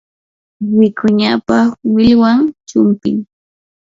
[0.77, 1.57] wikuñapa
[1.93, 3.17] millwan chumpim.